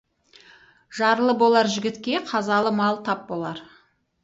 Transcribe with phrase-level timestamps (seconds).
[0.99, 3.65] Жарлы болар жігітке қазалы мал тап болар.